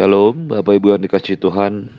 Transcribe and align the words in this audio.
Shalom, 0.00 0.48
Bapak 0.48 0.80
Ibu 0.80 0.96
yang 0.96 1.04
dikasih 1.04 1.36
Tuhan. 1.36 1.92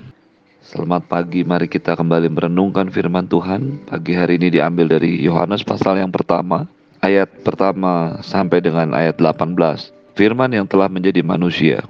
Selamat 0.65 1.05
pagi, 1.05 1.45
mari 1.45 1.69
kita 1.69 1.93
kembali 1.93 2.33
merenungkan 2.33 2.89
firman 2.89 3.29
Tuhan. 3.29 3.85
Pagi 3.85 4.17
hari 4.17 4.41
ini 4.41 4.49
diambil 4.49 4.89
dari 4.89 5.21
Yohanes 5.21 5.61
pasal 5.61 6.01
yang 6.01 6.09
pertama, 6.09 6.65
ayat 6.97 7.29
pertama 7.45 8.17
sampai 8.25 8.57
dengan 8.57 8.97
ayat 8.97 9.21
18. 9.21 10.17
Firman 10.17 10.49
yang 10.49 10.65
telah 10.65 10.89
menjadi 10.89 11.21
manusia. 11.21 11.85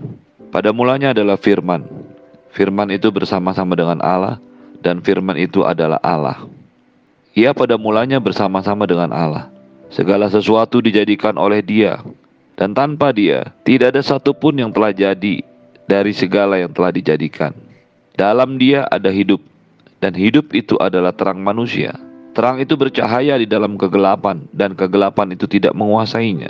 Pada 0.51 0.75
mulanya 0.75 1.15
adalah 1.15 1.39
firman. 1.39 1.87
Firman 2.51 2.91
itu 2.91 3.07
bersama-sama 3.07 3.71
dengan 3.79 4.03
Allah, 4.03 4.35
dan 4.83 4.99
firman 4.99 5.39
itu 5.39 5.63
adalah 5.63 6.03
Allah. 6.03 6.43
Ia 7.39 7.55
pada 7.55 7.79
mulanya 7.79 8.19
bersama-sama 8.19 8.83
dengan 8.83 9.15
Allah. 9.15 9.47
Segala 9.87 10.27
sesuatu 10.27 10.83
dijadikan 10.83 11.39
oleh 11.39 11.63
dia, 11.63 12.03
dan 12.59 12.75
tanpa 12.75 13.15
dia 13.15 13.55
tidak 13.63 13.95
ada 13.95 14.03
satupun 14.03 14.59
yang 14.59 14.75
telah 14.75 14.91
jadi 14.91 15.47
dari 15.91 16.15
segala 16.15 16.55
yang 16.55 16.71
telah 16.71 16.95
dijadikan. 16.95 17.51
Dalam 18.15 18.55
dia 18.55 18.87
ada 18.87 19.11
hidup, 19.11 19.43
dan 19.99 20.15
hidup 20.15 20.55
itu 20.55 20.79
adalah 20.79 21.11
terang 21.11 21.43
manusia. 21.43 21.91
Terang 22.31 22.63
itu 22.63 22.79
bercahaya 22.79 23.35
di 23.35 23.43
dalam 23.43 23.75
kegelapan, 23.75 24.47
dan 24.55 24.71
kegelapan 24.71 25.35
itu 25.35 25.51
tidak 25.51 25.75
menguasainya. 25.75 26.47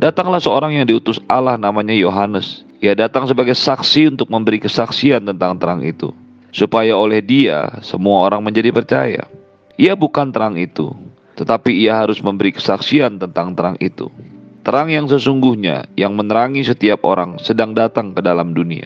Datanglah 0.00 0.40
seorang 0.40 0.80
yang 0.80 0.88
diutus 0.88 1.20
Allah 1.28 1.60
namanya 1.60 1.92
Yohanes. 1.92 2.64
Ia 2.80 2.96
datang 2.96 3.28
sebagai 3.28 3.52
saksi 3.52 4.16
untuk 4.16 4.32
memberi 4.32 4.56
kesaksian 4.56 5.20
tentang 5.20 5.60
terang 5.60 5.84
itu, 5.84 6.16
supaya 6.48 6.96
oleh 6.96 7.20
dia 7.20 7.68
semua 7.84 8.24
orang 8.24 8.40
menjadi 8.40 8.72
percaya. 8.72 9.28
Ia 9.76 9.92
bukan 9.98 10.32
terang 10.32 10.56
itu, 10.56 10.96
tetapi 11.36 11.76
ia 11.76 11.98
harus 11.98 12.24
memberi 12.24 12.56
kesaksian 12.56 13.20
tentang 13.20 13.52
terang 13.52 13.76
itu. 13.84 14.08
Terang 14.68 14.92
yang 14.92 15.08
sesungguhnya 15.08 15.88
yang 15.96 16.12
menerangi 16.12 16.60
setiap 16.60 17.00
orang 17.08 17.40
sedang 17.40 17.72
datang 17.72 18.12
ke 18.12 18.20
dalam 18.20 18.52
dunia. 18.52 18.84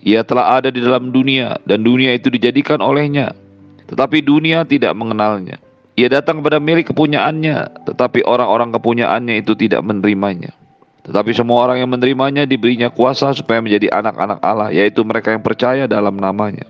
Ia 0.00 0.24
telah 0.24 0.56
ada 0.56 0.72
di 0.72 0.80
dalam 0.80 1.12
dunia 1.12 1.60
dan 1.68 1.84
dunia 1.84 2.16
itu 2.16 2.32
dijadikan 2.32 2.80
olehnya. 2.80 3.36
Tetapi 3.84 4.24
dunia 4.24 4.64
tidak 4.64 4.96
mengenalnya. 4.96 5.60
Ia 6.00 6.08
datang 6.08 6.40
kepada 6.40 6.56
milik 6.56 6.88
kepunyaannya, 6.88 7.84
tetapi 7.84 8.24
orang-orang 8.24 8.72
kepunyaannya 8.72 9.44
itu 9.44 9.52
tidak 9.52 9.84
menerimanya. 9.84 10.56
Tetapi 11.04 11.36
semua 11.36 11.68
orang 11.68 11.84
yang 11.84 11.92
menerimanya 11.92 12.48
diberinya 12.48 12.88
kuasa 12.88 13.36
supaya 13.36 13.60
menjadi 13.60 13.92
anak-anak 13.92 14.40
Allah, 14.40 14.72
yaitu 14.72 15.04
mereka 15.04 15.36
yang 15.36 15.44
percaya 15.44 15.84
dalam 15.84 16.16
namanya. 16.16 16.64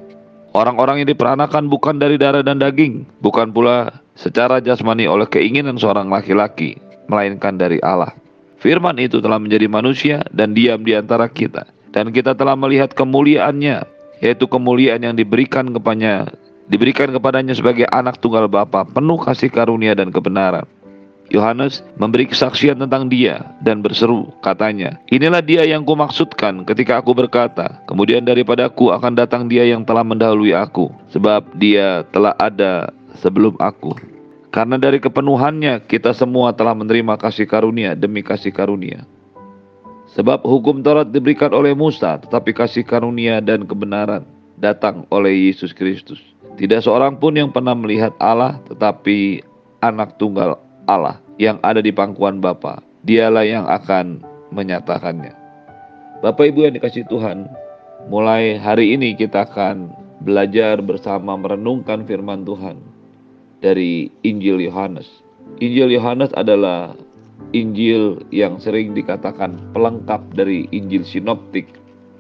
Orang-orang 0.59 1.07
yang 1.07 1.09
diperanakan 1.15 1.71
bukan 1.71 2.03
dari 2.03 2.19
darah 2.19 2.43
dan 2.43 2.59
daging, 2.59 3.07
bukan 3.23 3.55
pula 3.55 4.03
secara 4.19 4.59
jasmani 4.59 5.07
oleh 5.07 5.31
keinginan 5.31 5.79
seorang 5.79 6.11
laki-laki, 6.11 6.75
melainkan 7.07 7.55
dari 7.55 7.79
Allah. 7.87 8.11
Firman 8.61 9.01
itu 9.01 9.25
telah 9.25 9.41
menjadi 9.41 9.67
manusia 9.73 10.21
dan 10.37 10.53
diam 10.53 10.85
di 10.85 10.93
antara 10.93 11.27
kita. 11.33 11.65
Dan 11.91 12.13
kita 12.13 12.37
telah 12.37 12.55
melihat 12.55 12.93
kemuliaannya, 12.93 13.83
yaitu 14.21 14.45
kemuliaan 14.47 15.01
yang 15.01 15.17
diberikan 15.17 15.73
kepadanya, 15.73 16.29
diberikan 16.69 17.09
kepadanya 17.11 17.57
sebagai 17.57 17.89
anak 17.89 18.21
tunggal 18.21 18.47
Bapa, 18.47 18.85
penuh 18.85 19.19
kasih 19.19 19.49
karunia 19.51 19.97
dan 19.97 20.13
kebenaran. 20.13 20.69
Yohanes 21.31 21.87
memberi 21.95 22.27
kesaksian 22.27 22.83
tentang 22.83 23.07
dia 23.07 23.55
dan 23.63 23.81
berseru, 23.81 24.35
katanya, 24.43 24.99
Inilah 25.09 25.41
dia 25.41 25.63
yang 25.63 25.87
kumaksudkan 25.87 26.67
ketika 26.67 26.99
aku 26.99 27.15
berkata, 27.15 27.81
kemudian 27.87 28.27
daripadaku 28.27 28.91
akan 28.91 29.15
datang 29.15 29.47
dia 29.47 29.63
yang 29.63 29.87
telah 29.87 30.03
mendahului 30.03 30.53
aku, 30.53 30.91
sebab 31.15 31.47
dia 31.55 32.03
telah 32.11 32.35
ada 32.37 32.91
sebelum 33.23 33.55
aku. 33.63 33.95
Karena 34.51 34.75
dari 34.83 34.99
kepenuhannya 34.99 35.87
kita 35.87 36.11
semua 36.11 36.51
telah 36.51 36.75
menerima 36.75 37.15
kasih 37.23 37.47
karunia 37.47 37.95
demi 37.95 38.19
kasih 38.19 38.51
karunia. 38.51 39.07
Sebab 40.11 40.43
hukum 40.43 40.83
Taurat 40.83 41.07
diberikan 41.07 41.55
oleh 41.55 41.71
Musa, 41.71 42.19
tetapi 42.19 42.51
kasih 42.51 42.83
karunia 42.83 43.39
dan 43.39 43.63
kebenaran 43.63 44.27
datang 44.59 45.07
oleh 45.15 45.31
Yesus 45.51 45.71
Kristus. 45.71 46.19
Tidak 46.59 46.83
seorang 46.83 47.15
pun 47.23 47.39
yang 47.39 47.55
pernah 47.55 47.79
melihat 47.79 48.11
Allah, 48.19 48.59
tetapi 48.67 49.39
anak 49.87 50.19
tunggal 50.19 50.59
Allah 50.91 51.23
yang 51.39 51.63
ada 51.63 51.79
di 51.79 51.95
pangkuan 51.95 52.43
Bapa. 52.43 52.83
Dialah 53.07 53.47
yang 53.47 53.71
akan 53.71 54.19
menyatakannya. 54.51 55.31
Bapak 56.27 56.51
Ibu 56.51 56.67
yang 56.67 56.75
dikasih 56.75 57.07
Tuhan, 57.07 57.47
mulai 58.11 58.59
hari 58.59 58.99
ini 58.99 59.15
kita 59.15 59.47
akan 59.47 59.95
belajar 60.27 60.83
bersama 60.83 61.39
merenungkan 61.39 62.03
firman 62.03 62.43
Tuhan 62.43 63.00
dari 63.61 64.09
Injil 64.25 64.61
Yohanes. 64.61 65.07
Injil 65.61 65.93
Yohanes 65.93 66.33
adalah 66.37 66.97
Injil 67.53 68.21
yang 68.33 68.61
sering 68.61 68.93
dikatakan 68.93 69.57
pelengkap 69.73 70.21
dari 70.37 70.69
Injil 70.73 71.05
Sinoptik, 71.05 71.69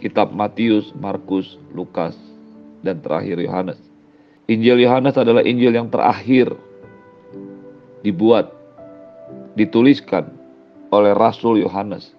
kitab 0.00 0.32
Matius, 0.32 0.92
Markus, 0.96 1.56
Lukas, 1.72 2.16
dan 2.84 3.00
terakhir 3.04 3.40
Yohanes. 3.40 3.80
Injil 4.50 4.80
Yohanes 4.82 5.14
adalah 5.14 5.46
Injil 5.46 5.76
yang 5.76 5.88
terakhir 5.88 6.50
dibuat, 8.02 8.50
dituliskan 9.54 10.32
oleh 10.90 11.14
Rasul 11.14 11.62
Yohanes 11.62 12.10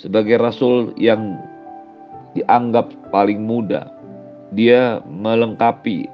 sebagai 0.00 0.40
rasul 0.40 0.96
yang 0.96 1.36
dianggap 2.32 2.90
paling 3.12 3.44
muda. 3.44 3.92
Dia 4.50 4.98
melengkapi 5.06 6.08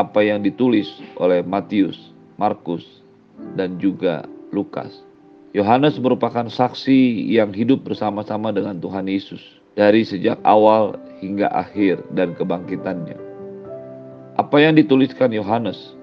apa 0.00 0.24
yang 0.24 0.40
ditulis 0.40 0.88
oleh 1.20 1.44
Matius, 1.44 2.16
Markus, 2.40 3.04
dan 3.52 3.76
juga 3.76 4.24
Lukas. 4.48 5.04
Yohanes 5.52 6.00
merupakan 6.00 6.46
saksi 6.48 7.28
yang 7.28 7.52
hidup 7.52 7.84
bersama-sama 7.84 8.54
dengan 8.54 8.80
Tuhan 8.80 9.04
Yesus 9.10 9.42
dari 9.74 10.06
sejak 10.06 10.38
awal 10.46 10.96
hingga 11.20 11.50
akhir 11.52 12.00
dan 12.16 12.32
kebangkitannya. 12.38 13.18
Apa 14.38 14.56
yang 14.62 14.78
dituliskan 14.78 15.34
Yohanes 15.34 15.98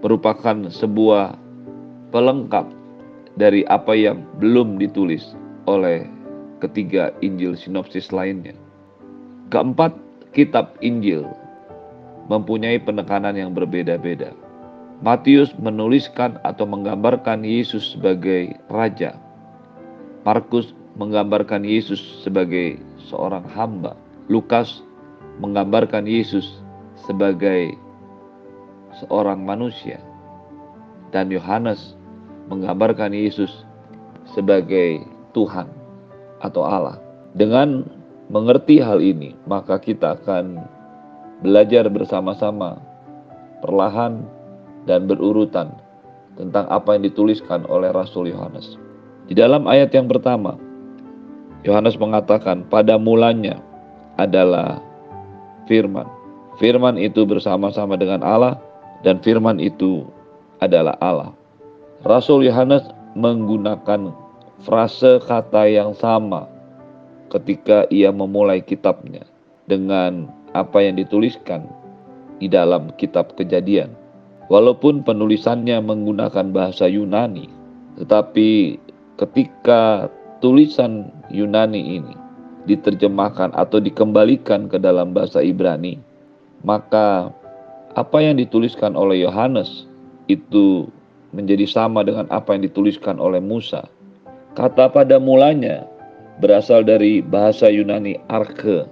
merupakan 0.00 0.70
sebuah 0.70 1.36
pelengkap 2.14 2.70
dari 3.34 3.66
apa 3.66 3.92
yang 3.98 4.22
belum 4.38 4.78
ditulis 4.78 5.34
oleh 5.66 6.06
ketiga 6.62 7.10
Injil 7.20 7.58
sinopsis 7.58 8.14
lainnya. 8.14 8.54
Keempat 9.50 9.92
kitab 10.32 10.78
Injil 10.80 11.26
mempunyai 12.28 12.80
penekanan 12.80 13.36
yang 13.36 13.52
berbeda-beda. 13.52 14.32
Matius 15.04 15.52
menuliskan 15.60 16.40
atau 16.46 16.64
menggambarkan 16.64 17.44
Yesus 17.44 17.92
sebagai 17.92 18.56
raja. 18.72 19.18
Markus 20.24 20.72
menggambarkan 20.96 21.66
Yesus 21.66 22.00
sebagai 22.24 22.80
seorang 23.10 23.44
hamba. 23.52 23.92
Lukas 24.32 24.80
menggambarkan 25.42 26.08
Yesus 26.08 26.64
sebagai 27.04 27.76
seorang 29.04 29.44
manusia. 29.44 30.00
Dan 31.12 31.28
Yohanes 31.28 31.98
menggambarkan 32.48 33.12
Yesus 33.12 33.66
sebagai 34.32 35.04
Tuhan 35.36 35.68
atau 36.40 36.64
Allah. 36.64 36.96
Dengan 37.34 37.84
mengerti 38.30 38.80
hal 38.80 39.02
ini, 39.04 39.36
maka 39.44 39.76
kita 39.76 40.16
akan 40.16 40.64
belajar 41.40 41.88
bersama-sama, 41.90 42.78
perlahan 43.64 44.22
dan 44.84 45.08
berurutan 45.08 45.72
tentang 46.36 46.68
apa 46.68 46.98
yang 46.98 47.08
dituliskan 47.08 47.64
oleh 47.66 47.90
Rasul 47.94 48.30
Yohanes. 48.30 48.76
Di 49.30 49.34
dalam 49.34 49.64
ayat 49.64 49.94
yang 49.96 50.10
pertama, 50.10 50.60
Yohanes 51.64 51.96
mengatakan, 51.96 52.66
"Pada 52.68 53.00
mulanya 53.00 53.56
adalah 54.20 54.84
firman. 55.64 56.04
Firman 56.60 57.00
itu 57.00 57.24
bersama-sama 57.24 57.96
dengan 57.96 58.20
Allah 58.20 58.60
dan 59.00 59.18
firman 59.24 59.56
itu 59.58 60.04
adalah 60.60 60.94
Allah." 61.00 61.32
Rasul 62.04 62.44
Yohanes 62.44 62.84
menggunakan 63.16 64.12
frase 64.60 65.24
kata 65.24 65.64
yang 65.72 65.96
sama 65.96 66.44
ketika 67.32 67.88
ia 67.88 68.12
memulai 68.12 68.60
kitabnya 68.60 69.24
dengan 69.64 70.28
apa 70.54 70.80
yang 70.80 70.96
dituliskan 70.96 71.66
di 72.38 72.46
dalam 72.46 72.94
kitab 72.96 73.34
Kejadian. 73.34 73.92
Walaupun 74.48 75.02
penulisannya 75.02 75.80
menggunakan 75.80 76.52
bahasa 76.52 76.86
Yunani, 76.86 77.48
tetapi 77.96 78.78
ketika 79.16 80.08
tulisan 80.44 81.10
Yunani 81.32 82.02
ini 82.02 82.14
diterjemahkan 82.68 83.56
atau 83.56 83.80
dikembalikan 83.80 84.68
ke 84.68 84.76
dalam 84.76 85.16
bahasa 85.16 85.40
Ibrani, 85.40 85.96
maka 86.60 87.32
apa 87.96 88.18
yang 88.20 88.36
dituliskan 88.36 88.98
oleh 88.98 89.24
Yohanes 89.24 89.88
itu 90.28 90.88
menjadi 91.32 91.66
sama 91.66 92.04
dengan 92.04 92.28
apa 92.28 92.54
yang 92.54 92.68
dituliskan 92.68 93.16
oleh 93.18 93.40
Musa. 93.40 93.88
Kata 94.54 94.92
pada 94.92 95.18
mulanya 95.18 95.88
berasal 96.38 96.86
dari 96.86 97.24
bahasa 97.24 97.66
Yunani 97.72 98.20
arke 98.30 98.86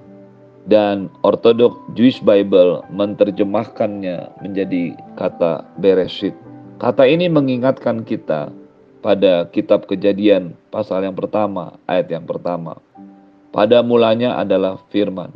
dan 0.70 1.10
Orthodox 1.26 1.74
Jewish 1.98 2.22
Bible 2.22 2.86
menerjemahkannya 2.94 4.30
menjadi 4.42 4.94
kata 5.18 5.66
Bereshit. 5.82 6.34
Kata 6.78 7.06
ini 7.06 7.26
mengingatkan 7.30 8.02
kita 8.06 8.50
pada 9.02 9.50
kitab 9.50 9.90
Kejadian 9.90 10.54
pasal 10.70 11.02
yang 11.02 11.18
pertama, 11.18 11.78
ayat 11.90 12.10
yang 12.10 12.26
pertama. 12.26 12.78
Pada 13.52 13.82
mulanya 13.84 14.38
adalah 14.38 14.80
firman. 14.88 15.34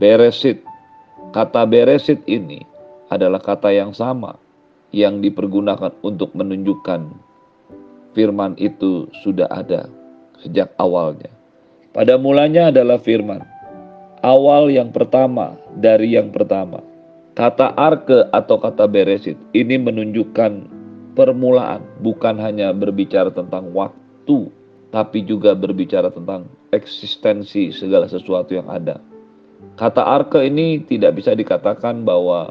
Beresit. 0.00 0.60
Kata 1.30 1.68
beresit 1.68 2.24
ini 2.24 2.64
adalah 3.12 3.38
kata 3.38 3.72
yang 3.72 3.92
sama 3.92 4.40
yang 4.90 5.20
dipergunakan 5.20 5.92
untuk 6.00 6.32
menunjukkan 6.32 7.12
firman 8.16 8.56
itu 8.56 9.06
sudah 9.20 9.46
ada 9.52 9.92
sejak 10.40 10.72
awalnya. 10.80 11.28
Pada 11.92 12.16
mulanya 12.16 12.72
adalah 12.72 12.96
firman. 13.00 13.44
Awal 14.26 14.74
yang 14.74 14.90
pertama 14.90 15.54
dari 15.78 16.18
yang 16.18 16.34
pertama. 16.34 16.82
Kata 17.38 17.78
arke 17.78 18.26
atau 18.34 18.58
kata 18.58 18.90
beresit 18.90 19.38
ini 19.54 19.78
menunjukkan 19.78 20.66
permulaan, 21.14 21.86
bukan 22.02 22.34
hanya 22.42 22.74
berbicara 22.74 23.30
tentang 23.30 23.70
waktu, 23.70 24.50
tapi 24.90 25.22
juga 25.22 25.54
berbicara 25.54 26.10
tentang 26.10 26.50
eksistensi 26.74 27.70
segala 27.70 28.10
sesuatu 28.10 28.50
yang 28.50 28.66
ada. 28.66 28.98
Kata 29.78 30.02
arke 30.02 30.42
ini 30.42 30.82
tidak 30.82 31.22
bisa 31.22 31.30
dikatakan 31.30 32.02
bahwa 32.02 32.50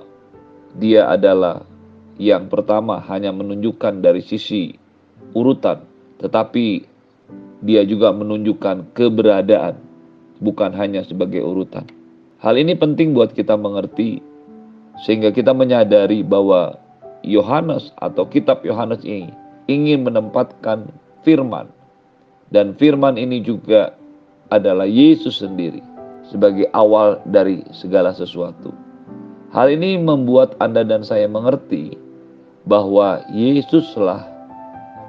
dia 0.80 1.12
adalah 1.12 1.68
yang 2.16 2.48
pertama 2.48 3.04
hanya 3.04 3.36
menunjukkan 3.36 4.00
dari 4.00 4.24
sisi 4.24 4.80
urutan, 5.36 5.84
tetapi 6.24 6.88
dia 7.68 7.84
juga 7.84 8.16
menunjukkan 8.16 8.96
keberadaan, 8.96 9.76
bukan 10.46 10.70
hanya 10.78 11.02
sebagai 11.02 11.42
urutan. 11.42 11.90
Hal 12.38 12.62
ini 12.62 12.78
penting 12.78 13.18
buat 13.18 13.34
kita 13.34 13.58
mengerti, 13.58 14.22
sehingga 15.02 15.34
kita 15.34 15.50
menyadari 15.58 16.22
bahwa 16.22 16.78
Yohanes 17.26 17.90
atau 17.98 18.30
kitab 18.30 18.62
Yohanes 18.62 19.02
ini 19.02 19.34
ingin 19.66 20.06
menempatkan 20.06 20.94
firman, 21.26 21.66
dan 22.54 22.78
firman 22.78 23.18
ini 23.18 23.42
juga 23.42 23.98
adalah 24.54 24.86
Yesus 24.86 25.42
sendiri 25.42 25.82
sebagai 26.30 26.70
awal 26.78 27.18
dari 27.26 27.66
segala 27.74 28.14
sesuatu. 28.14 28.70
Hal 29.50 29.74
ini 29.74 29.98
membuat 29.98 30.54
Anda 30.62 30.86
dan 30.86 31.02
saya 31.02 31.26
mengerti 31.26 31.98
bahwa 32.70 33.26
Yesuslah 33.34 34.22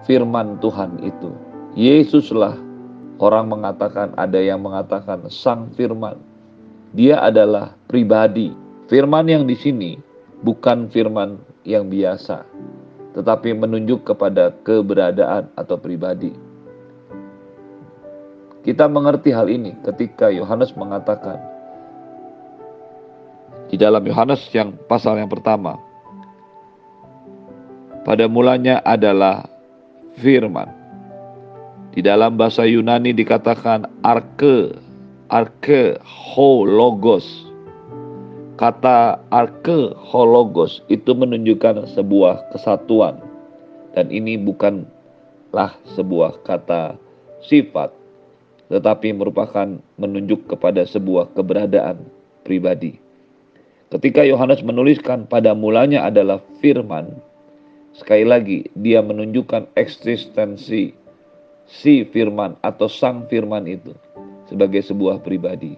firman 0.07 0.61
Tuhan 0.63 1.03
itu 1.03 1.35
Yesuslah 1.77 2.57
orang 3.21 3.49
mengatakan 3.49 4.13
ada 4.17 4.41
yang 4.41 4.61
mengatakan 4.61 5.25
sang 5.33 5.73
firman. 5.75 6.17
Dia 6.97 7.21
adalah 7.21 7.77
pribadi. 7.89 8.53
Firman 8.87 9.27
yang 9.27 9.45
di 9.45 9.59
sini 9.59 9.99
bukan 10.41 10.87
firman 10.93 11.41
yang 11.67 11.91
biasa, 11.91 12.47
tetapi 13.19 13.57
menunjuk 13.57 14.07
kepada 14.07 14.55
keberadaan 14.63 15.51
atau 15.59 15.75
pribadi. 15.75 16.31
Kita 18.63 18.87
mengerti 18.91 19.31
hal 19.31 19.51
ini 19.51 19.75
ketika 19.83 20.31
Yohanes 20.31 20.75
mengatakan 20.75 21.39
di 23.67 23.75
dalam 23.75 24.03
Yohanes 24.07 24.47
yang 24.55 24.75
pasal 24.87 25.19
yang 25.19 25.31
pertama, 25.31 25.75
pada 28.07 28.31
mulanya 28.31 28.79
adalah 28.87 29.51
firman. 30.23 30.76
Di 31.97 32.05
dalam 32.05 32.37
bahasa 32.37 32.69
Yunani 32.69 33.17
dikatakan 33.17 33.89
arke, 34.05 34.77
arke 35.33 35.97
ho. 36.05 36.61
Kata 38.61 39.17
arke 39.33 39.97
ho 39.97 40.23
logos 40.29 40.85
itu 40.93 41.17
menunjukkan 41.17 41.89
sebuah 41.97 42.53
kesatuan. 42.53 43.17
Dan 43.97 44.13
ini 44.13 44.37
bukanlah 44.37 45.73
sebuah 45.97 46.45
kata 46.45 47.01
sifat, 47.41 47.89
tetapi 48.69 49.17
merupakan 49.17 49.81
menunjuk 49.97 50.53
kepada 50.53 50.85
sebuah 50.85 51.33
keberadaan 51.33 51.97
pribadi. 52.45 53.01
Ketika 53.89 54.21
Yohanes 54.21 54.61
menuliskan 54.61 55.25
pada 55.25 55.57
mulanya 55.57 56.05
adalah 56.05 56.45
firman, 56.61 57.09
sekali 57.97 58.29
lagi 58.29 58.69
dia 58.77 59.01
menunjukkan 59.01 59.73
eksistensi 59.81 61.06
si 61.67 62.07
firman 62.09 62.55
atau 62.63 62.87
sang 62.87 63.27
firman 63.27 63.67
itu 63.67 63.93
sebagai 64.47 64.81
sebuah 64.83 65.21
pribadi. 65.21 65.75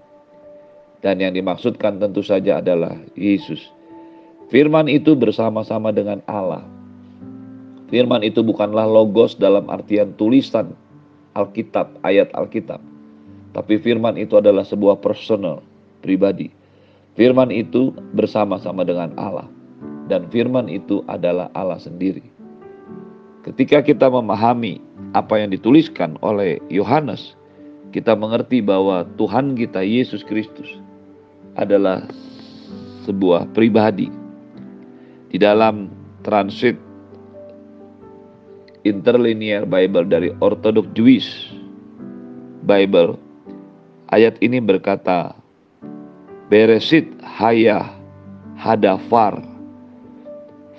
Dan 1.00 1.23
yang 1.23 1.32
dimaksudkan 1.32 2.02
tentu 2.02 2.20
saja 2.20 2.61
adalah 2.61 2.94
Yesus. 3.14 3.62
Firman 4.49 4.88
itu 4.88 5.14
bersama-sama 5.14 5.93
dengan 5.93 6.25
Allah. 6.26 6.64
Firman 7.88 8.20
itu 8.20 8.44
bukanlah 8.44 8.85
logos 8.85 9.38
dalam 9.38 9.69
artian 9.73 10.12
tulisan 10.20 10.76
Alkitab, 11.38 12.02
ayat 12.02 12.29
Alkitab. 12.35 12.82
Tapi 13.55 13.79
firman 13.81 14.19
itu 14.19 14.37
adalah 14.37 14.67
sebuah 14.67 15.00
personal, 15.00 15.62
pribadi. 16.02 16.50
Firman 17.14 17.55
itu 17.55 17.94
bersama-sama 18.12 18.82
dengan 18.82 19.14
Allah. 19.17 19.46
Dan 20.08 20.26
firman 20.32 20.67
itu 20.67 21.05
adalah 21.06 21.52
Allah 21.52 21.79
sendiri. 21.79 22.25
Ketika 23.44 23.85
kita 23.85 24.08
memahami 24.08 24.81
apa 25.17 25.41
yang 25.41 25.55
dituliskan 25.55 26.21
oleh 26.21 26.61
Yohanes, 26.69 27.39
kita 27.97 28.13
mengerti 28.13 28.61
bahwa 28.61 29.09
Tuhan 29.17 29.57
kita 29.57 29.81
Yesus 29.81 30.21
Kristus 30.27 30.69
adalah 31.57 32.05
sebuah 33.09 33.49
pribadi. 33.57 34.13
Di 35.29 35.37
dalam 35.41 35.93
transit 36.25 36.77
interlinear 38.85 39.69
Bible 39.69 40.09
dari 40.09 40.33
Orthodox 40.41 40.89
Jewish 40.97 41.53
Bible, 42.65 43.17
ayat 44.13 44.37
ini 44.41 44.61
berkata, 44.61 45.37
Beresit 46.49 47.09
haya 47.21 47.85
hadafar, 48.57 49.37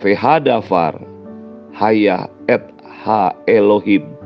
vehadafar 0.01 0.97
haya 1.73 2.25
et 2.49 2.65
ha 3.05 3.37
Elohim 3.45 4.18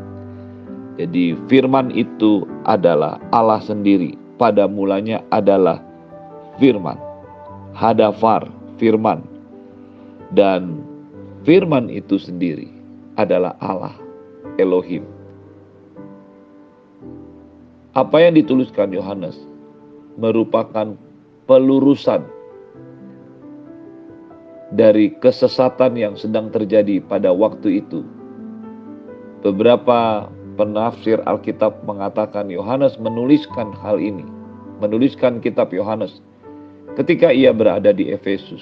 jadi 0.94 1.34
firman 1.50 1.90
itu 1.90 2.46
adalah 2.70 3.18
Allah 3.34 3.62
sendiri. 3.66 4.14
Pada 4.38 4.70
mulanya 4.70 5.26
adalah 5.34 5.82
firman. 6.62 6.98
Hadafar, 7.74 8.46
firman. 8.78 9.26
Dan 10.34 10.86
firman 11.46 11.90
itu 11.90 12.22
sendiri 12.22 12.70
adalah 13.18 13.58
Allah, 13.58 13.94
Elohim. 14.62 15.06
Apa 17.94 18.26
yang 18.26 18.34
dituliskan 18.38 18.90
Yohanes 18.90 19.38
merupakan 20.18 20.98
pelurusan 21.46 22.26
dari 24.74 25.14
kesesatan 25.22 25.94
yang 25.94 26.18
sedang 26.18 26.50
terjadi 26.50 27.02
pada 27.06 27.30
waktu 27.30 27.86
itu. 27.86 28.02
Beberapa 29.46 30.30
penafsir 30.56 31.20
Alkitab 31.26 31.82
mengatakan 31.86 32.50
Yohanes 32.50 32.98
menuliskan 33.02 33.74
hal 33.82 33.98
ini, 33.98 34.26
menuliskan 34.80 35.42
kitab 35.42 35.74
Yohanes 35.74 36.22
ketika 36.96 37.34
ia 37.34 37.50
berada 37.54 37.90
di 37.94 38.14
Efesus. 38.14 38.62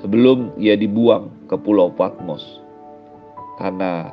Sebelum 0.00 0.56
ia 0.56 0.80
dibuang 0.80 1.28
ke 1.44 1.60
Pulau 1.60 1.92
Patmos. 1.92 2.40
Karena 3.60 4.08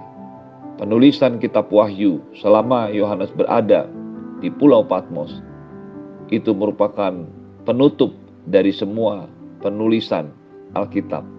penulisan 0.76 1.40
kitab 1.40 1.72
Wahyu 1.72 2.20
selama 2.36 2.92
Yohanes 2.92 3.32
berada 3.32 3.88
di 4.44 4.52
Pulau 4.52 4.84
Patmos 4.84 5.40
itu 6.28 6.52
merupakan 6.52 7.24
penutup 7.64 8.12
dari 8.52 8.76
semua 8.76 9.32
penulisan 9.64 10.28
Alkitab. 10.76 11.37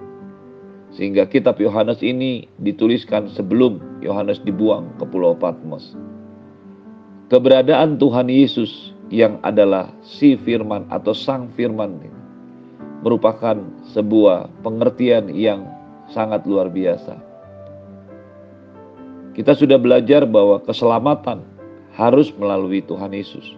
Sehingga 0.95 1.29
kitab 1.29 1.61
Yohanes 1.61 2.01
ini 2.01 2.49
dituliskan 2.61 3.29
sebelum 3.33 4.01
Yohanes 4.01 4.41
dibuang 4.41 4.89
ke 4.97 5.05
Pulau 5.05 5.37
Patmos. 5.37 5.93
Keberadaan 7.29 8.01
Tuhan 8.01 8.33
Yesus 8.33 8.97
yang 9.13 9.37
adalah 9.45 9.93
si 10.01 10.37
firman 10.41 10.89
atau 10.89 11.13
sang 11.13 11.53
firman 11.53 12.01
ini 12.01 12.19
merupakan 13.05 13.57
sebuah 13.95 14.51
pengertian 14.65 15.31
yang 15.31 15.69
sangat 16.11 16.43
luar 16.49 16.73
biasa. 16.73 17.21
Kita 19.39 19.55
sudah 19.55 19.79
belajar 19.79 20.27
bahwa 20.27 20.59
keselamatan 20.67 21.47
harus 21.95 22.35
melalui 22.35 22.83
Tuhan 22.83 23.15
Yesus. 23.15 23.55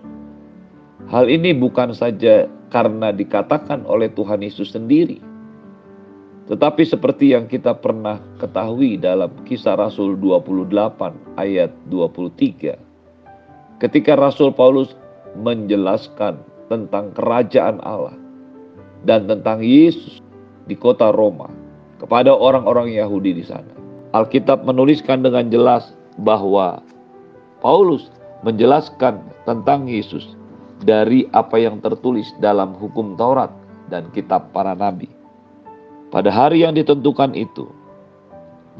Hal 1.08 1.32
ini 1.32 1.56
bukan 1.56 1.96
saja 1.96 2.44
karena 2.68 3.10
dikatakan 3.16 3.88
oleh 3.88 4.12
Tuhan 4.12 4.44
Yesus 4.44 4.76
sendiri, 4.76 5.18
tetapi 6.50 6.82
seperti 6.82 7.30
yang 7.30 7.46
kita 7.46 7.78
pernah 7.78 8.18
ketahui 8.42 8.98
dalam 8.98 9.30
kisah 9.46 9.78
Rasul 9.78 10.18
28 10.18 10.66
ayat 11.38 11.70
23. 11.86 12.74
Ketika 13.78 14.18
Rasul 14.18 14.50
Paulus 14.50 14.98
menjelaskan 15.38 16.42
tentang 16.66 17.14
kerajaan 17.14 17.78
Allah 17.86 18.18
dan 19.06 19.30
tentang 19.30 19.62
Yesus 19.62 20.18
di 20.66 20.74
kota 20.74 21.14
Roma 21.14 21.46
kepada 22.02 22.34
orang-orang 22.34 22.90
Yahudi 22.98 23.38
di 23.38 23.44
sana. 23.46 23.70
Alkitab 24.10 24.66
menuliskan 24.66 25.22
dengan 25.22 25.54
jelas 25.54 25.94
bahwa 26.18 26.82
Paulus 27.62 28.10
menjelaskan 28.42 29.22
tentang 29.46 29.86
Yesus 29.86 30.34
dari 30.82 31.30
apa 31.30 31.62
yang 31.62 31.78
tertulis 31.78 32.26
dalam 32.42 32.74
hukum 32.74 33.14
Taurat 33.14 33.54
dan 33.86 34.10
kitab 34.10 34.50
para 34.50 34.74
nabi. 34.74 35.19
Pada 36.10 36.30
hari 36.30 36.66
yang 36.66 36.74
ditentukan 36.74 37.38
itu, 37.38 37.70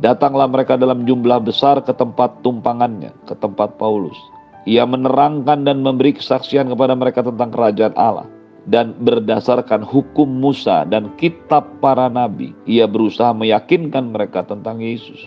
datanglah 0.02 0.50
mereka 0.50 0.74
dalam 0.74 1.06
jumlah 1.06 1.46
besar 1.46 1.78
ke 1.78 1.94
tempat 1.94 2.42
tumpangannya, 2.42 3.14
ke 3.30 3.38
tempat 3.38 3.78
Paulus. 3.78 4.18
Ia 4.66 4.84
menerangkan 4.84 5.64
dan 5.64 5.80
memberi 5.80 6.18
kesaksian 6.18 6.68
kepada 6.68 6.92
mereka 6.98 7.22
tentang 7.24 7.54
kerajaan 7.54 7.94
Allah 7.96 8.26
dan 8.68 8.92
berdasarkan 9.00 9.80
hukum 9.86 10.28
Musa 10.28 10.84
dan 10.84 11.14
kitab 11.16 11.64
para 11.80 12.12
nabi, 12.12 12.52
ia 12.68 12.84
berusaha 12.84 13.32
meyakinkan 13.32 14.12
mereka 14.12 14.44
tentang 14.44 14.82
Yesus. 14.82 15.22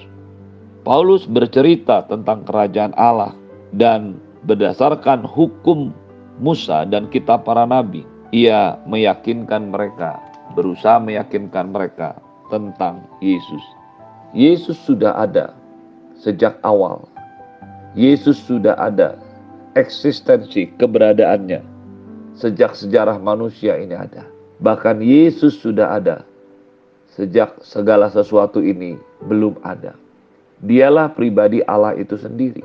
Paulus 0.84 1.24
bercerita 1.26 2.04
tentang 2.12 2.44
kerajaan 2.44 2.92
Allah 3.00 3.34
dan 3.74 4.20
berdasarkan 4.44 5.24
hukum 5.24 5.96
Musa 6.44 6.84
dan 6.84 7.08
kitab 7.10 7.48
para 7.48 7.64
nabi, 7.64 8.04
ia 8.36 8.76
meyakinkan 8.86 9.72
mereka, 9.72 10.20
berusaha 10.54 11.02
meyakinkan 11.02 11.74
mereka 11.74 12.18
tentang 12.50 13.06
Yesus. 13.20 13.64
Yesus 14.34 14.78
sudah 14.86 15.14
ada 15.18 15.54
sejak 16.18 16.58
awal. 16.66 17.06
Yesus 17.94 18.42
sudah 18.42 18.74
ada 18.78 19.18
eksistensi 19.78 20.70
keberadaannya 20.78 21.62
sejak 22.38 22.74
sejarah 22.74 23.22
manusia 23.22 23.78
ini 23.78 23.94
ada. 23.94 24.26
Bahkan 24.62 25.02
Yesus 25.02 25.60
sudah 25.62 25.98
ada 25.98 26.26
sejak 27.14 27.62
segala 27.62 28.10
sesuatu 28.10 28.62
ini 28.62 28.98
belum 29.30 29.62
ada. 29.62 29.94
Dialah 30.64 31.14
pribadi 31.14 31.62
Allah 31.68 31.94
itu 32.00 32.18
sendiri. 32.18 32.64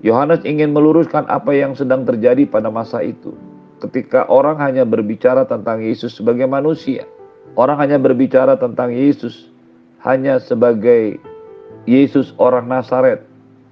Yohanes 0.00 0.46
ingin 0.46 0.70
meluruskan 0.70 1.26
apa 1.26 1.50
yang 1.50 1.74
sedang 1.74 2.06
terjadi 2.06 2.46
pada 2.46 2.70
masa 2.70 3.02
itu. 3.02 3.34
Ketika 3.78 4.26
orang 4.26 4.58
hanya 4.58 4.82
berbicara 4.82 5.46
tentang 5.46 5.78
Yesus 5.82 6.18
sebagai 6.18 6.50
manusia, 6.50 7.06
orang 7.54 7.78
hanya 7.78 7.98
berbicara 7.98 8.58
tentang 8.58 8.90
Yesus 8.90 9.50
hanya 10.02 10.42
sebagai 10.42 11.22
Yesus 11.86 12.34
orang 12.38 12.66
Nazaret. 12.66 13.22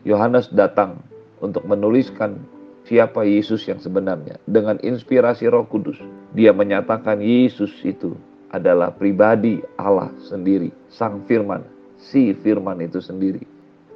Yohanes 0.06 0.46
datang 0.54 1.02
untuk 1.42 1.66
menuliskan 1.66 2.38
siapa 2.86 3.26
Yesus 3.26 3.66
yang 3.66 3.82
sebenarnya. 3.82 4.38
Dengan 4.46 4.78
inspirasi 4.78 5.50
Roh 5.50 5.66
Kudus, 5.66 5.98
dia 6.32 6.54
menyatakan 6.54 7.18
Yesus 7.18 7.74
itu 7.82 8.14
adalah 8.54 8.94
pribadi 8.94 9.58
Allah 9.74 10.14
sendiri, 10.22 10.70
Sang 10.86 11.26
Firman, 11.26 11.66
si 11.98 12.30
Firman 12.38 12.78
itu 12.78 13.02
sendiri. 13.02 13.42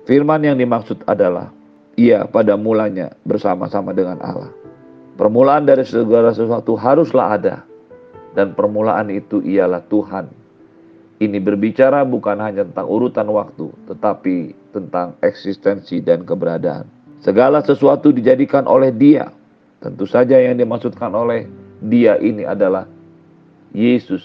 Firman 0.05 0.43
yang 0.43 0.59
dimaksud 0.59 1.07
adalah 1.07 1.55
ia 1.95 2.27
pada 2.27 2.59
mulanya 2.59 3.15
bersama-sama 3.23 3.95
dengan 3.95 4.19
Allah. 4.19 4.51
Permulaan 5.21 5.69
dari 5.69 5.85
segala 5.85 6.33
sesuatu 6.33 6.81
haruslah 6.81 7.37
ada, 7.37 7.61
dan 8.33 8.57
permulaan 8.57 9.13
itu 9.13 9.45
ialah 9.45 9.85
Tuhan. 9.93 10.33
Ini 11.21 11.37
berbicara 11.45 12.09
bukan 12.09 12.41
hanya 12.41 12.65
tentang 12.65 12.89
urutan 12.89 13.29
waktu, 13.29 13.69
tetapi 13.85 14.57
tentang 14.73 15.13
eksistensi 15.21 16.01
dan 16.01 16.25
keberadaan. 16.25 16.89
Segala 17.21 17.61
sesuatu 17.61 18.17
dijadikan 18.17 18.65
oleh 18.65 18.89
dia. 18.97 19.29
Tentu 19.85 20.09
saja 20.09 20.41
yang 20.41 20.57
dimaksudkan 20.57 21.13
oleh 21.13 21.45
dia 21.85 22.17
ini 22.17 22.49
adalah 22.49 22.89
Yesus, 23.77 24.25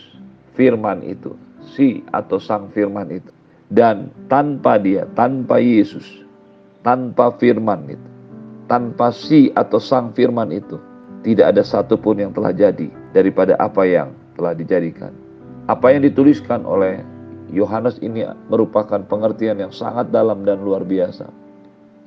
firman 0.55 1.03
itu, 1.03 1.35
si 1.75 2.07
atau 2.15 2.39
sang 2.39 2.71
firman 2.71 3.11
itu. 3.11 3.31
Dan 3.67 4.15
tanpa 4.31 4.79
dia, 4.79 5.03
tanpa 5.11 5.59
Yesus, 5.59 6.23
tanpa 6.87 7.35
firman 7.35 7.83
itu, 7.91 8.09
tanpa 8.65 9.13
si 9.13 9.53
atau 9.53 9.77
sang 9.77 10.13
firman 10.13 10.49
itu, 10.49 10.77
tidak 11.25 11.55
ada 11.55 11.63
satupun 11.65 12.21
yang 12.21 12.31
telah 12.33 12.53
jadi 12.53 12.89
daripada 13.13 13.57
apa 13.57 13.85
yang 13.85 14.13
telah 14.37 14.53
dijadikan. 14.53 15.13
Apa 15.65 15.97
yang 15.97 16.05
dituliskan 16.05 16.61
oleh 16.65 17.01
Yohanes 17.49 17.97
ini 18.01 18.25
merupakan 18.49 19.01
pengertian 19.05 19.57
yang 19.57 19.73
sangat 19.73 20.09
dalam 20.13 20.45
dan 20.45 20.61
luar 20.61 20.85
biasa. 20.85 21.29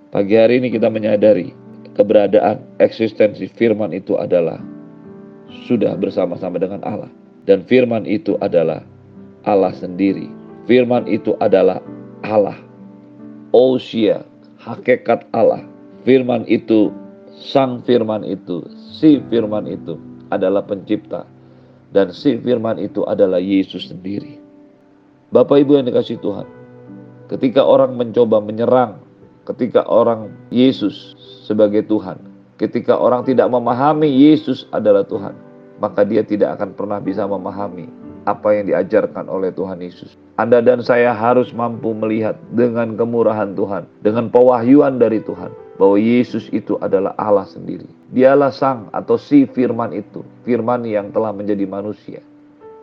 Pagi 0.09 0.35
hari 0.35 0.63
ini 0.63 0.73
kita 0.73 0.89
menyadari 0.89 1.53
keberadaan 1.99 2.63
eksistensi 2.79 3.51
firman 3.51 3.91
itu 3.91 4.15
adalah 4.17 4.63
sudah 5.67 5.99
bersama-sama 5.99 6.63
dengan 6.63 6.83
Allah. 6.87 7.11
Dan 7.49 7.65
firman 7.65 8.05
itu 8.05 8.37
adalah 8.45 8.85
Allah 9.49 9.73
sendiri. 9.73 10.29
Firman 10.69 11.09
itu 11.09 11.33
adalah 11.41 11.81
Allah. 12.21 12.61
Ousia, 13.57 14.23
hakikat 14.61 15.25
Allah. 15.33 15.65
Firman 16.09 16.49
itu, 16.49 16.89
sang 17.37 17.85
firman 17.85 18.25
itu, 18.25 18.65
si 18.97 19.21
firman 19.29 19.69
itu 19.69 20.01
adalah 20.33 20.65
pencipta. 20.65 21.29
Dan 21.93 22.17
si 22.17 22.41
firman 22.41 22.81
itu 22.81 23.05
adalah 23.05 23.37
Yesus 23.37 23.93
sendiri. 23.93 24.41
Bapak 25.37 25.61
Ibu 25.61 25.77
yang 25.77 25.87
dikasih 25.93 26.17
Tuhan, 26.25 26.49
ketika 27.29 27.61
orang 27.61 28.01
mencoba 28.01 28.41
menyerang 28.41 29.05
ketika 29.49 29.85
orang 29.89 30.29
Yesus 30.53 31.17
sebagai 31.49 31.85
Tuhan, 31.89 32.21
ketika 32.61 32.97
orang 32.97 33.25
tidak 33.25 33.49
memahami 33.49 34.09
Yesus 34.09 34.69
adalah 34.77 35.05
Tuhan, 35.09 35.33
maka 35.81 36.05
dia 36.05 36.21
tidak 36.21 36.61
akan 36.61 36.77
pernah 36.77 37.01
bisa 37.01 37.25
memahami 37.25 37.89
apa 38.29 38.53
yang 38.53 38.69
diajarkan 38.69 39.25
oleh 39.33 39.49
Tuhan 39.57 39.81
Yesus. 39.81 40.17
Anda 40.37 40.61
dan 40.61 40.85
saya 40.85 41.17
harus 41.17 41.53
mampu 41.57 41.97
melihat 41.97 42.37
dengan 42.53 42.97
kemurahan 42.97 43.57
Tuhan, 43.57 43.89
dengan 44.05 44.29
pewahyuan 44.29 45.01
dari 45.01 45.25
Tuhan, 45.25 45.49
bahwa 45.79 45.97
Yesus 45.97 46.51
itu 46.51 46.75
adalah 46.83 47.15
Allah 47.15 47.47
sendiri. 47.47 47.87
Dialah 48.11 48.51
sang 48.51 48.91
atau 48.91 49.15
si 49.15 49.47
firman 49.47 49.95
itu, 49.95 50.27
firman 50.43 50.83
yang 50.85 51.15
telah 51.15 51.31
menjadi 51.31 51.65
manusia. 51.65 52.21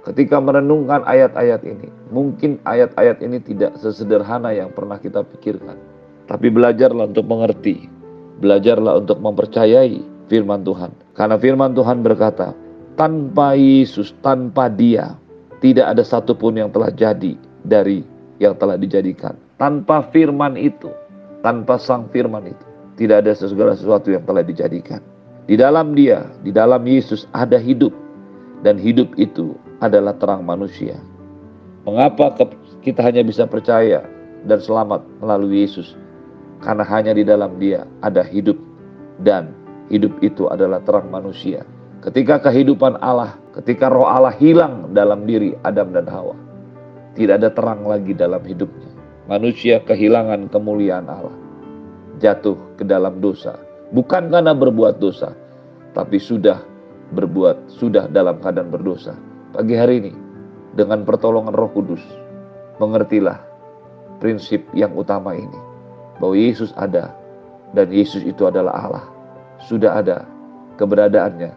Ketika 0.08 0.40
merenungkan 0.40 1.04
ayat-ayat 1.04 1.66
ini, 1.66 1.90
mungkin 2.14 2.62
ayat-ayat 2.64 3.20
ini 3.26 3.42
tidak 3.42 3.76
sesederhana 3.82 4.56
yang 4.56 4.72
pernah 4.72 5.02
kita 5.02 5.26
pikirkan. 5.26 5.76
Tapi 6.26 6.48
belajarlah 6.50 7.10
untuk 7.12 7.26
mengerti. 7.26 7.90
Belajarlah 8.40 9.02
untuk 9.02 9.18
mempercayai 9.18 10.02
firman 10.30 10.62
Tuhan. 10.62 10.94
Karena 11.18 11.36
firman 11.42 11.74
Tuhan 11.74 12.06
berkata, 12.06 12.54
tanpa 12.96 13.58
Yesus, 13.58 14.14
tanpa 14.22 14.70
dia, 14.70 15.18
tidak 15.60 15.98
ada 15.98 16.04
satupun 16.06 16.62
yang 16.62 16.70
telah 16.70 16.94
jadi 16.94 17.34
dari 17.66 18.06
yang 18.38 18.54
telah 18.60 18.78
dijadikan. 18.78 19.34
Tanpa 19.58 20.06
firman 20.12 20.60
itu, 20.60 20.92
tanpa 21.42 21.80
sang 21.80 22.12
firman 22.12 22.46
itu, 22.46 22.66
tidak 22.96 23.28
ada 23.28 23.32
segala 23.36 23.76
sesuatu 23.76 24.12
yang 24.12 24.24
telah 24.24 24.44
dijadikan. 24.44 25.04
Di 25.46 25.60
dalam 25.60 25.94
dia, 25.94 26.26
di 26.42 26.50
dalam 26.50 26.82
Yesus 26.88 27.30
ada 27.36 27.60
hidup. 27.60 27.94
Dan 28.66 28.82
hidup 28.82 29.14
itu 29.20 29.54
adalah 29.78 30.18
terang 30.18 30.42
manusia. 30.42 30.98
Mengapa 31.86 32.34
kita 32.82 33.04
hanya 33.06 33.22
bisa 33.22 33.46
percaya 33.46 34.02
dan 34.50 34.58
selamat 34.58 35.06
melalui 35.22 35.62
Yesus? 35.62 35.94
Karena 36.66 36.82
hanya 36.82 37.14
di 37.14 37.22
dalam 37.22 37.62
dia 37.62 37.86
ada 38.02 38.26
hidup 38.26 38.58
dan 39.22 39.54
hidup 39.94 40.18
itu 40.26 40.50
adalah 40.50 40.82
terang 40.82 41.14
manusia. 41.14 41.62
Ketika 42.02 42.42
kehidupan 42.42 42.98
Allah, 43.06 43.38
ketika 43.54 43.86
roh 43.90 44.10
Allah 44.10 44.34
hilang 44.34 44.98
dalam 44.98 45.30
diri 45.30 45.54
Adam 45.62 45.94
dan 45.94 46.10
Hawa, 46.10 46.34
tidak 47.14 47.46
ada 47.46 47.50
terang 47.54 47.86
lagi 47.86 48.18
dalam 48.18 48.42
hidupnya. 48.42 48.90
Manusia 49.30 49.82
kehilangan 49.82 50.50
kemuliaan 50.50 51.06
Allah, 51.06 51.34
jatuh 52.20 52.56
ke 52.80 52.84
dalam 52.88 53.20
dosa, 53.20 53.60
bukan 53.92 54.32
karena 54.32 54.56
berbuat 54.56 55.00
dosa, 55.00 55.36
tapi 55.96 56.20
sudah 56.20 56.60
berbuat, 57.14 57.70
sudah 57.70 58.10
dalam 58.10 58.42
keadaan 58.42 58.74
berdosa. 58.74 59.14
Pagi 59.56 59.76
hari 59.78 60.04
ini, 60.04 60.14
dengan 60.76 61.08
pertolongan 61.08 61.56
Roh 61.56 61.72
Kudus, 61.72 62.04
mengertilah 62.82 63.40
prinsip 64.20 64.64
yang 64.76 64.92
utama 64.96 65.36
ini 65.36 65.60
bahwa 66.20 66.36
Yesus 66.36 66.72
ada 66.80 67.12
dan 67.76 67.92
Yesus 67.92 68.24
itu 68.24 68.48
adalah 68.48 68.74
Allah. 68.76 69.06
Sudah 69.66 70.00
ada 70.00 70.28
keberadaannya 70.76 71.52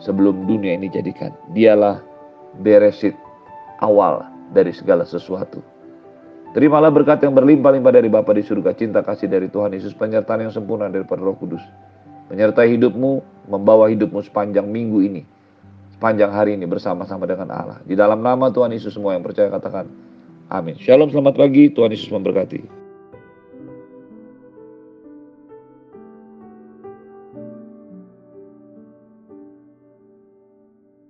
sebelum 0.00 0.48
dunia 0.48 0.76
ini 0.76 0.88
jadikan. 0.88 1.32
Dialah 1.52 2.00
beresit 2.60 3.16
awal 3.80 4.24
dari 4.52 4.72
segala 4.72 5.04
sesuatu. 5.04 5.60
Terimalah 6.52 6.92
berkat 6.92 7.24
yang 7.24 7.32
berlimpah-limpah 7.32 7.92
dari 7.96 8.12
Bapa 8.12 8.36
di 8.36 8.44
surga, 8.44 8.76
cinta 8.76 9.00
kasih 9.00 9.24
dari 9.24 9.48
Tuhan 9.48 9.72
Yesus, 9.72 9.96
penyertaan 9.96 10.44
yang 10.44 10.52
sempurna 10.52 10.92
daripada 10.92 11.24
Roh 11.24 11.32
Kudus. 11.32 11.64
Menyertai 12.28 12.76
hidupmu, 12.76 13.24
membawa 13.48 13.88
hidupmu 13.88 14.20
sepanjang 14.20 14.68
minggu 14.68 15.00
ini, 15.00 15.24
sepanjang 15.96 16.28
hari 16.28 16.60
ini 16.60 16.68
bersama-sama 16.68 17.24
dengan 17.24 17.48
Allah. 17.48 17.80
Di 17.88 17.96
dalam 17.96 18.20
nama 18.20 18.52
Tuhan 18.52 18.68
Yesus 18.68 18.92
semua 18.92 19.16
yang 19.16 19.24
percaya 19.24 19.48
katakan, 19.48 19.88
amin. 20.52 20.76
Shalom, 20.76 21.08
selamat 21.08 21.40
pagi, 21.40 21.72
Tuhan 21.72 21.88
Yesus 21.88 22.12
memberkati. 22.12 22.81